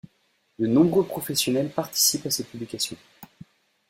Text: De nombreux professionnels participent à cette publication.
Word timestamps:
De 0.57 0.65
nombreux 0.65 1.05
professionnels 1.05 1.69
participent 1.69 2.25
à 2.25 2.31
cette 2.31 2.49
publication. 2.49 2.97